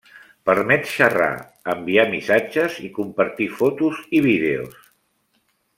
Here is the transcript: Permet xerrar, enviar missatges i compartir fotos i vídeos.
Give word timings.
Permet 0.49 0.87
xerrar, 0.93 1.35
enviar 1.73 2.07
missatges 2.15 2.79
i 2.87 2.89
compartir 2.97 3.51
fotos 3.61 4.01
i 4.21 4.23
vídeos. 4.31 4.81